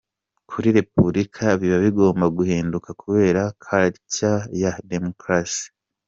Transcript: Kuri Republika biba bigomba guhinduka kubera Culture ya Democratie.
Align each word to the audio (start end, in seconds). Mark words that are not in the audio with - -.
Kuri 0.49 0.67
Republika 0.77 1.43
biba 1.59 1.77
bigomba 1.85 2.25
guhinduka 2.37 2.89
kubera 3.01 3.41
Culture 3.65 4.39
ya 4.61 4.71
Democratie. 4.91 5.67